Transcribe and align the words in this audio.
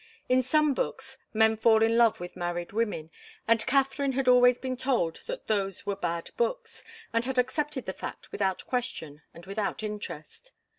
In 0.27 0.41
some 0.41 0.73
books, 0.73 1.19
men 1.31 1.55
fall 1.57 1.83
in 1.83 1.95
love 1.95 2.19
with 2.19 2.35
married 2.35 2.71
women, 2.71 3.11
and 3.47 3.63
Katharine 3.67 4.13
had 4.13 4.27
always 4.27 4.57
been 4.57 4.75
told 4.75 5.21
that 5.27 5.45
those 5.45 5.85
were 5.85 5.95
bad 5.95 6.31
books, 6.37 6.83
and 7.13 7.23
had 7.25 7.37
accepted 7.37 7.85
the 7.85 7.93
fact 7.93 8.31
without 8.31 8.65
question 8.65 9.21
and 9.35 9.45
without 9.45 9.83
interest. 9.83 10.53